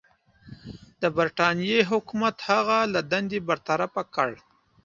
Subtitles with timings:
[1.01, 4.29] د برټانیې حکومت هغه له دندې برطرفه کړ.